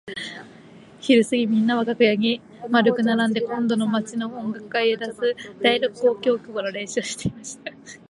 [0.99, 2.41] ひるすぎみんなは楽屋に
[2.73, 7.71] 円くならんで今度の町の音楽会へ出す第六交響曲の練習をしていました。